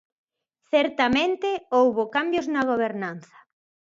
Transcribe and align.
Certamente, 0.73 1.49
houbo 1.77 2.03
cambios 2.15 2.45
na 2.53 2.61
gobernanza. 2.71 3.37